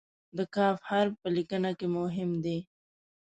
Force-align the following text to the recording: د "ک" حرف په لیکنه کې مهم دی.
د 0.37 0.39
"ک" 0.53 0.55
حرف 0.87 1.13
په 1.21 1.27
لیکنه 1.35 1.71
کې 1.79 1.87
مهم 1.97 2.31
دی. 2.43 2.57